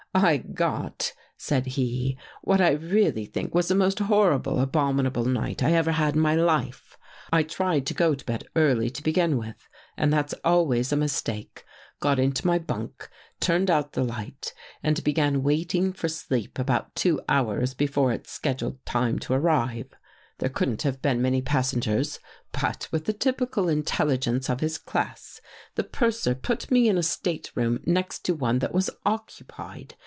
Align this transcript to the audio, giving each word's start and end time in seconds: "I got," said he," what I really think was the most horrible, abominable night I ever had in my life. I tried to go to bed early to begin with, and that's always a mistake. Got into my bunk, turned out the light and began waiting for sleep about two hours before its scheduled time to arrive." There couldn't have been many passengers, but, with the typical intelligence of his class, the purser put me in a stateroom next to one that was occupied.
"I 0.13 0.35
got," 0.39 1.13
said 1.37 1.65
he," 1.67 2.17
what 2.43 2.59
I 2.59 2.71
really 2.71 3.25
think 3.25 3.55
was 3.55 3.69
the 3.69 3.75
most 3.75 3.99
horrible, 3.99 4.59
abominable 4.59 5.23
night 5.23 5.63
I 5.63 5.71
ever 5.71 5.93
had 5.93 6.15
in 6.15 6.19
my 6.19 6.35
life. 6.35 6.97
I 7.31 7.43
tried 7.43 7.85
to 7.85 7.93
go 7.93 8.13
to 8.15 8.25
bed 8.25 8.43
early 8.57 8.89
to 8.89 9.03
begin 9.03 9.37
with, 9.37 9.69
and 9.95 10.11
that's 10.11 10.33
always 10.43 10.91
a 10.91 10.97
mistake. 10.97 11.63
Got 12.01 12.19
into 12.19 12.45
my 12.45 12.59
bunk, 12.59 13.09
turned 13.39 13.71
out 13.71 13.93
the 13.93 14.03
light 14.03 14.53
and 14.83 15.01
began 15.01 15.43
waiting 15.43 15.93
for 15.93 16.09
sleep 16.09 16.59
about 16.59 16.93
two 16.93 17.21
hours 17.29 17.73
before 17.73 18.11
its 18.11 18.31
scheduled 18.31 18.85
time 18.85 19.17
to 19.19 19.33
arrive." 19.33 19.91
There 20.39 20.49
couldn't 20.49 20.81
have 20.81 21.01
been 21.01 21.21
many 21.21 21.41
passengers, 21.41 22.19
but, 22.51 22.89
with 22.91 23.05
the 23.05 23.13
typical 23.13 23.69
intelligence 23.69 24.49
of 24.49 24.59
his 24.59 24.77
class, 24.77 25.39
the 25.75 25.83
purser 25.85 26.35
put 26.35 26.69
me 26.69 26.89
in 26.89 26.97
a 26.97 27.03
stateroom 27.03 27.79
next 27.85 28.25
to 28.25 28.33
one 28.35 28.59
that 28.59 28.73
was 28.73 28.89
occupied. 29.05 29.95